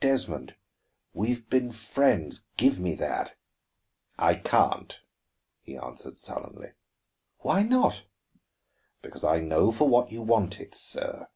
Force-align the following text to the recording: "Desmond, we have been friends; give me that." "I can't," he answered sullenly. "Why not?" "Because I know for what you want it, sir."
"Desmond, 0.00 0.54
we 1.12 1.28
have 1.28 1.50
been 1.50 1.70
friends; 1.70 2.46
give 2.56 2.80
me 2.80 2.94
that." 2.94 3.34
"I 4.18 4.34
can't," 4.36 4.98
he 5.60 5.76
answered 5.76 6.16
sullenly. 6.16 6.72
"Why 7.40 7.64
not?" 7.64 8.04
"Because 9.02 9.24
I 9.24 9.40
know 9.40 9.72
for 9.72 9.86
what 9.86 10.10
you 10.10 10.22
want 10.22 10.58
it, 10.58 10.74
sir." 10.74 11.28